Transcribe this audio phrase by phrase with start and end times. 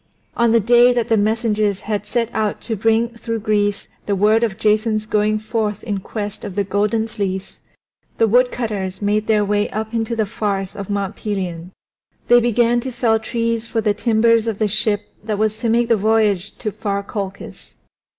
[0.35, 4.43] On the day that the messengers had set out to bring through Greece the word
[4.43, 7.59] of Jason's going forth in quest of the Golden Fleece
[8.17, 11.71] the woodcutters made their way up into the forests of Mount Pelion;
[12.29, 15.87] they began to fell trees for the timbers of the ship that was to make
[15.87, 17.75] the voyage to far Colchis.